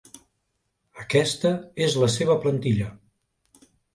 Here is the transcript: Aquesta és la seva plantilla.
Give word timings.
Aquesta 1.03 1.51
és 1.87 1.99
la 2.05 2.09
seva 2.15 2.39
plantilla. 2.47 2.89